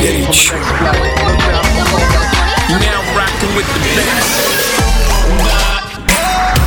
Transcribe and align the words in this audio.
Горячо. 0.00 0.54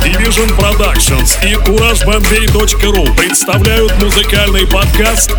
Division 0.04 0.56
Productions 0.56 1.36
и 1.42 1.54
CourageBombay.ru 1.54 3.16
представляют 3.16 4.00
музыкальный 4.00 4.68
подкаст 4.68 5.32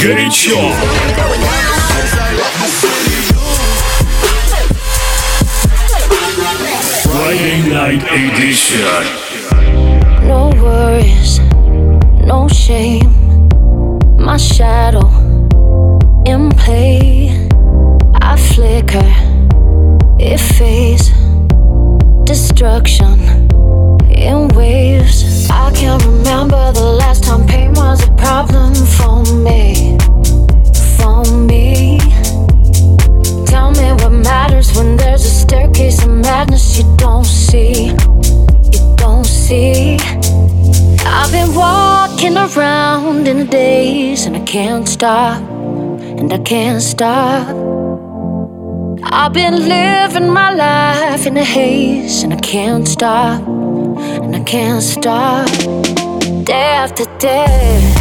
«Горячо». 0.00 0.72
Friday 7.04 7.62
Night 7.68 8.02
Edition. 8.10 9.06
No 10.26 10.50
worries, 10.54 11.38
shame. 12.64 13.48
My 14.16 14.38
shadow 14.38 15.06
in 16.24 16.48
play. 16.62 17.28
I 18.22 18.36
flicker, 18.38 19.10
it 20.18 20.38
fades. 20.38 21.10
Destruction 22.24 23.20
in 24.10 24.48
waves. 24.56 25.50
I 25.50 25.72
can't 25.74 26.02
remember 26.04 26.72
the 26.72 26.88
last 27.00 27.24
time 27.24 27.46
pain 27.46 27.74
was 27.74 28.08
a 28.08 28.12
problem 28.12 28.72
for 28.96 29.18
me. 29.46 29.98
For 30.96 31.20
me. 31.48 31.98
Tell 33.44 33.72
me 33.72 33.88
what 34.00 34.12
matters 34.12 34.74
when 34.74 34.96
there's 34.96 35.24
a 35.26 35.34
staircase 35.44 36.02
of 36.02 36.10
madness 36.10 36.78
you 36.78 36.84
don't 36.96 37.26
see. 37.26 37.88
You 38.72 38.82
don't 38.96 39.26
see. 39.26 39.98
I've 41.04 41.30
been 41.30 41.54
walking 41.54 41.83
around 42.32 43.28
in 43.28 43.40
a 43.40 43.44
daze 43.44 44.24
and 44.24 44.36
I 44.36 44.40
can't 44.40 44.88
stop. 44.88 45.42
And 46.18 46.32
I 46.32 46.38
can't 46.38 46.82
stop. 46.82 47.48
I've 49.02 49.32
been 49.32 49.68
living 49.68 50.30
my 50.30 50.54
life 50.54 51.26
in 51.26 51.36
a 51.36 51.44
haze 51.44 52.22
and 52.22 52.32
I 52.32 52.36
can't 52.36 52.88
stop. 52.88 53.46
And 53.46 54.34
I 54.34 54.42
can't 54.42 54.82
stop. 54.82 55.48
Day 56.44 56.72
after. 56.82 57.04
Day 57.18 57.93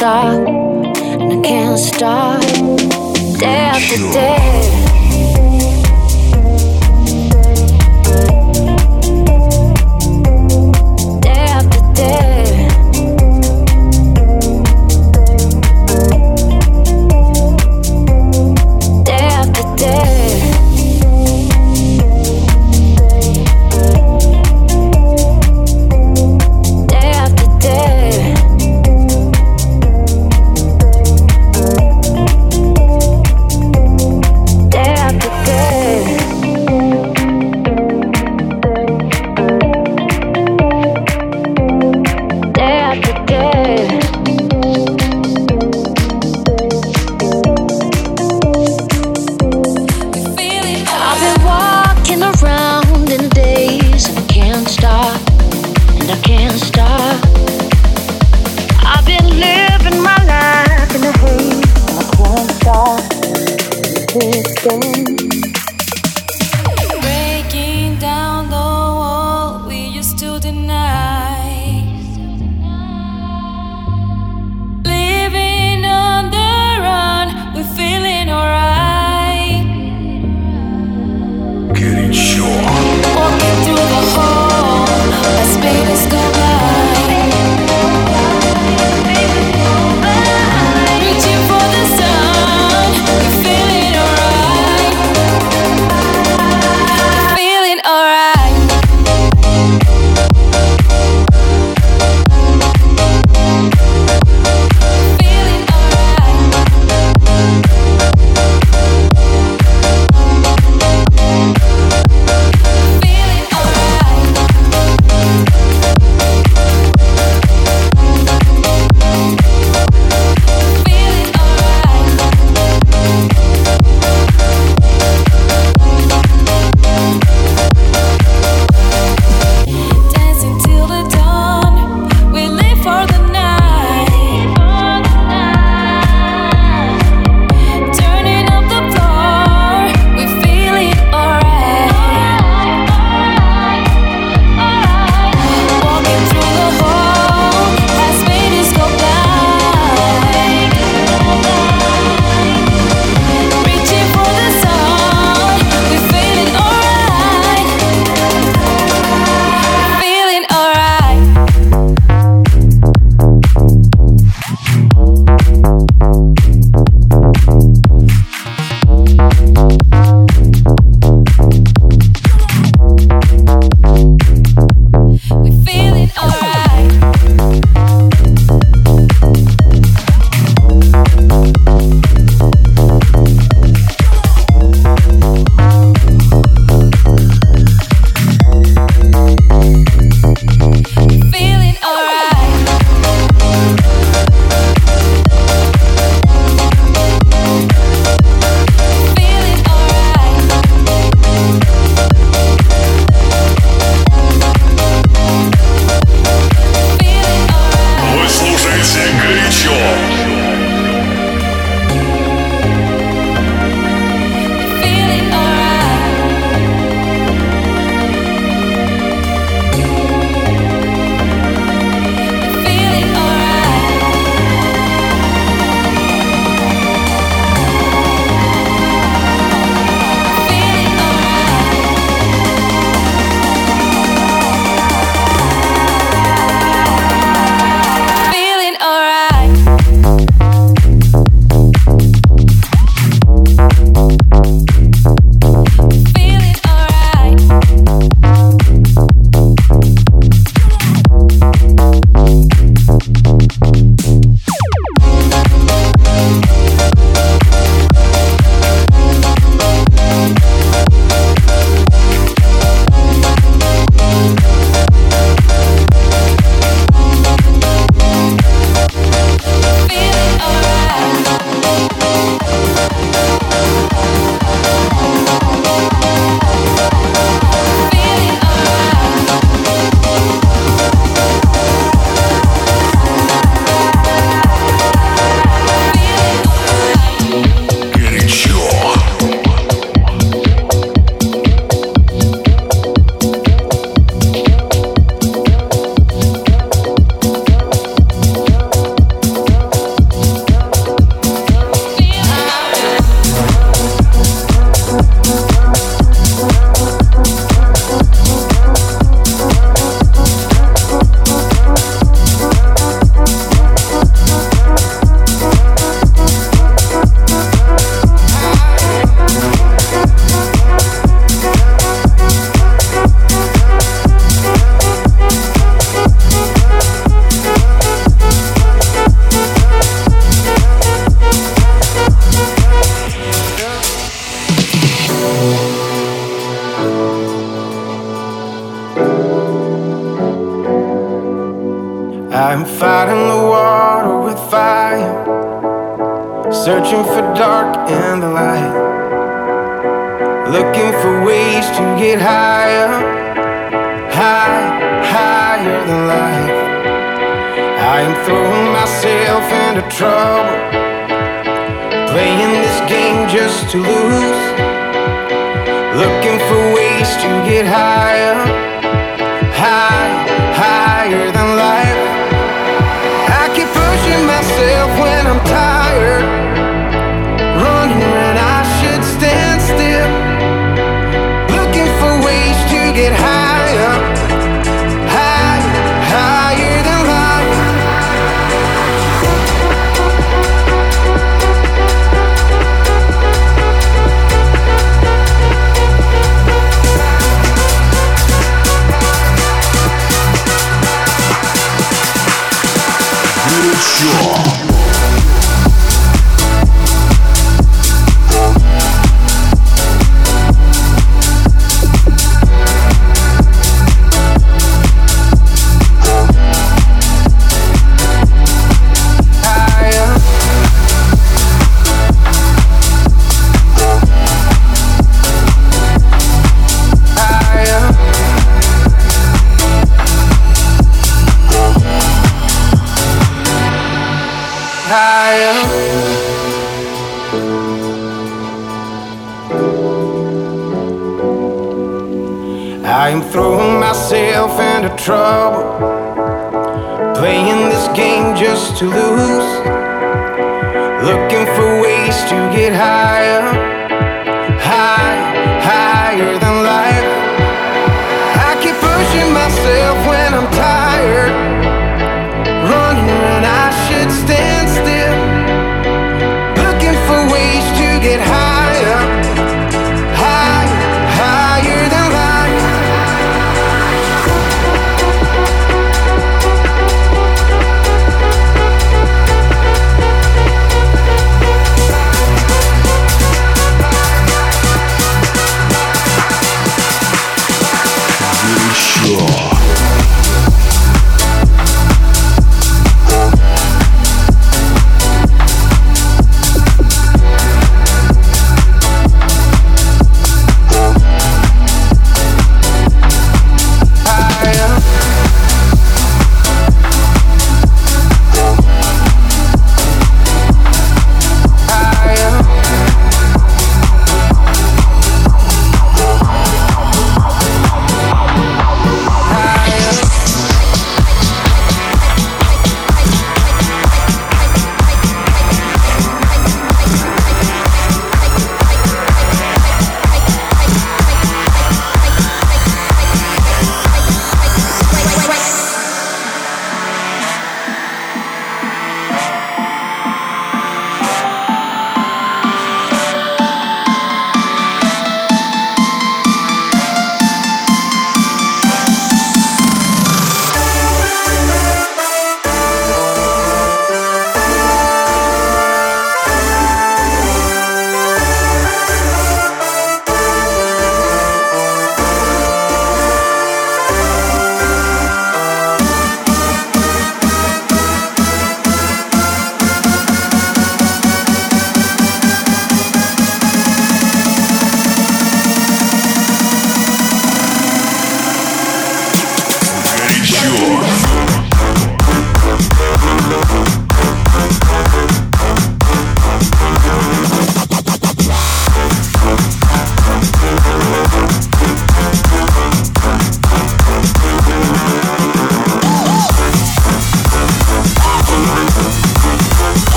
stop. 0.00 0.48
And 0.48 1.30
I 1.30 1.40
can't 1.42 1.78
stop. 1.78 2.40
Day 3.38 3.58
after 3.68 3.96
day. 4.14 4.79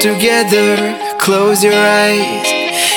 Together, 0.00 0.76
close 1.18 1.62
your 1.64 1.74
eyes. 1.74 2.46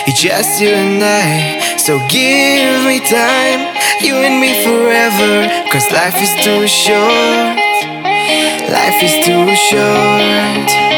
It's 0.07 0.21
just 0.21 0.61
you 0.61 0.69
and 0.69 1.01
I. 1.03 1.77
So 1.77 1.99
give 2.09 2.85
me 2.85 2.99
time, 2.99 3.61
you 4.01 4.15
and 4.15 4.39
me 4.41 4.51
forever. 4.63 5.47
Cause 5.71 5.91
life 5.91 6.17
is 6.21 6.33
too 6.43 6.67
short. 6.67 7.57
Life 8.69 9.03
is 9.03 9.25
too 9.25 9.55
short. 9.55 10.88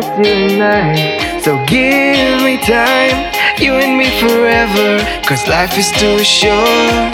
You 0.00 0.24
and 0.24 1.42
So 1.42 1.62
give 1.66 2.42
me 2.42 2.56
time, 2.58 3.32
you 3.60 3.74
and 3.74 3.98
me 3.98 4.08
forever. 4.20 4.98
Cause 5.26 5.46
life 5.48 5.76
is 5.76 5.90
too 5.92 6.18
short. 6.24 7.12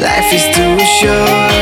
Life 0.00 0.32
is 0.32 0.44
too 0.56 0.78
short. 0.78 1.57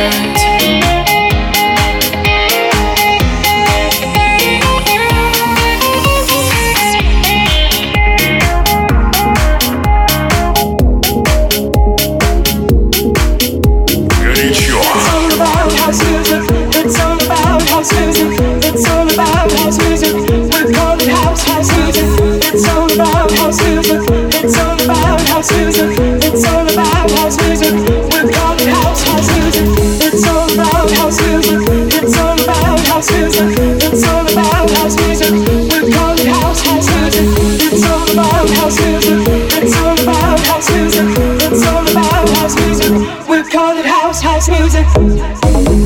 music. 44.66 45.86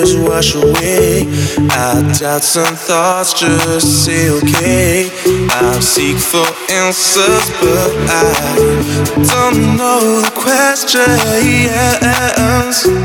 Rivers 0.00 0.16
wash 0.16 0.54
away. 0.54 1.26
I 1.70 2.16
doubts 2.18 2.56
and 2.56 2.76
thoughts 2.78 3.32
just 3.34 4.04
say 4.04 4.30
okay. 4.30 5.10
I 5.50 5.80
seek 5.80 6.16
for 6.16 6.46
answers, 6.72 7.50
but 7.60 7.92
I 8.08 8.56
don't 9.14 9.76
know 9.76 10.20
the 10.22 10.30
questions. 10.34 11.00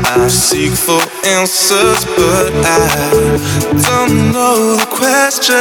I 0.06 0.28
seek 0.28 0.72
for 0.72 1.00
answers, 1.26 2.04
but 2.16 2.52
I 2.64 2.88
don't 3.86 4.32
know 4.32 4.76
the 4.76 4.86
questions. 4.90 5.56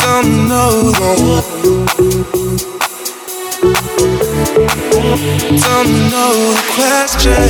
Don't 0.00 0.48
know 0.48 0.74
Don't 3.64 3.72
know 6.10 6.34
the 6.52 6.60
questions. 6.74 7.44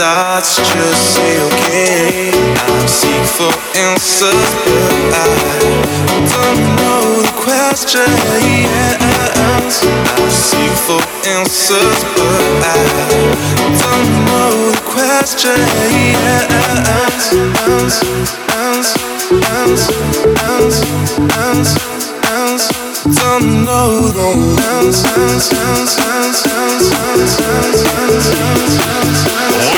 thoughts 0.00 0.56
just 0.56 1.14
say 1.14 1.32
okay. 1.44 2.32
I 2.32 2.86
seek 2.88 3.24
for 3.36 3.52
answers, 3.76 4.48
but 4.64 5.12
I 5.12 5.28
don't 6.32 6.62
know 6.80 7.20
the 7.20 7.34
question 7.36 8.08
yet. 8.64 8.96
I 8.96 10.28
seek 10.32 10.72
for 10.88 11.02
answers, 11.36 12.00
but 12.16 12.64
I 12.64 12.80
don't 13.82 14.10
know 14.24 14.72
the 14.72 14.80
question 14.88 15.60
yet. 16.16 16.50
Don't 23.20 23.64
know 23.64 24.08
the 24.08 24.28
ounce. 25.68 26.49
Вы 26.80 26.86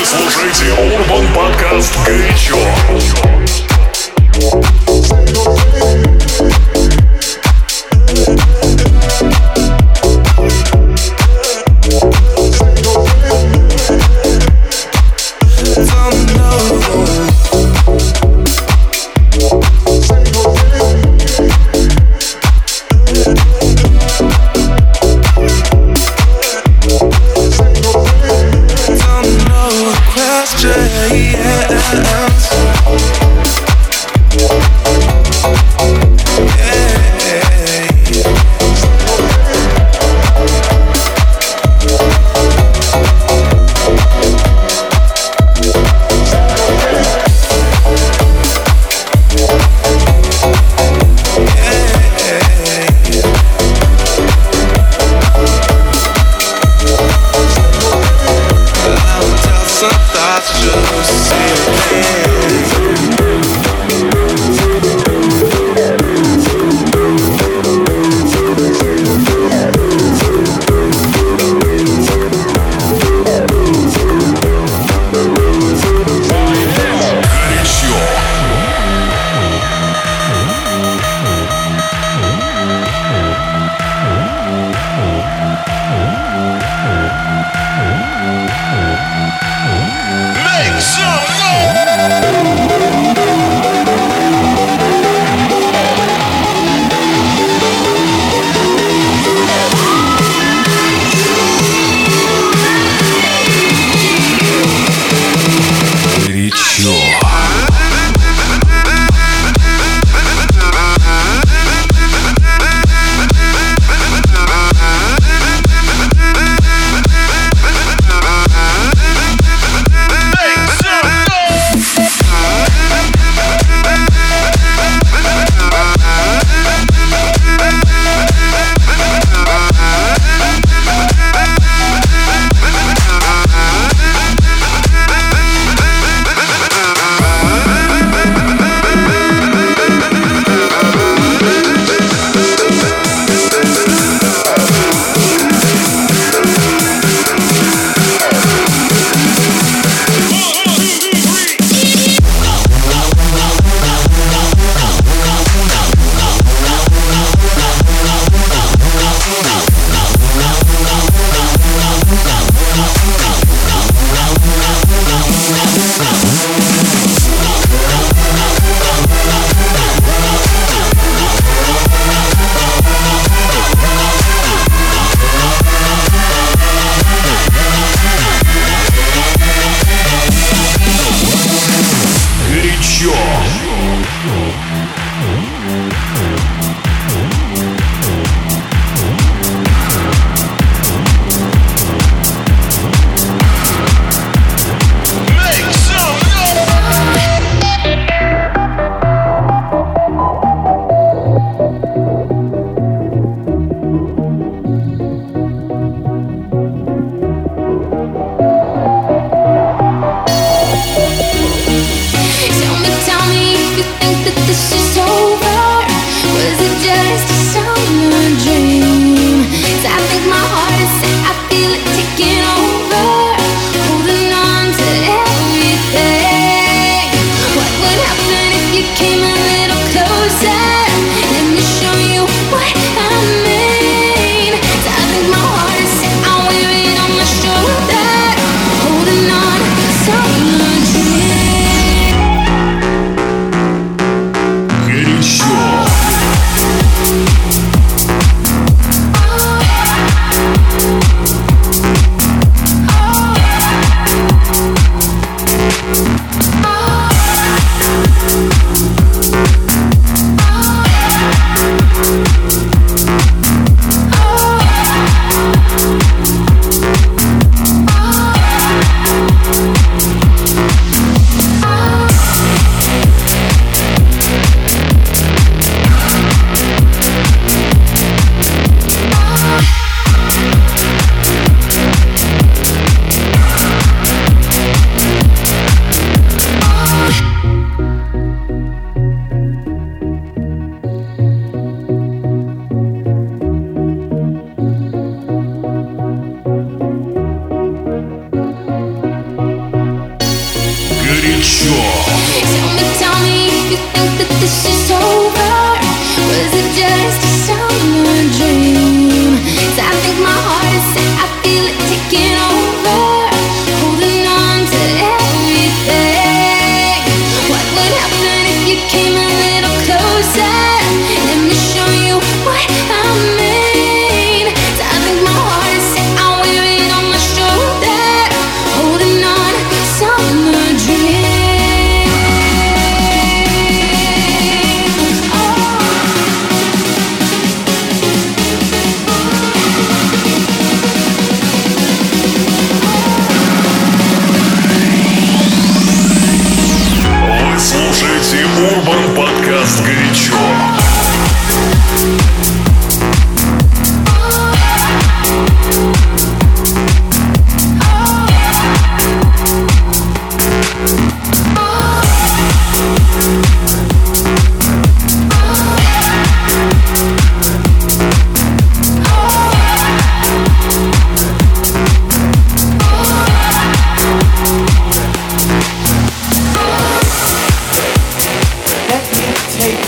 слушаете 0.05 0.71
Урбан 0.71 1.27
Podcast 1.35 1.91
«Горячо». 2.05 2.57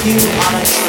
you 0.06 0.18
are. 0.20 0.85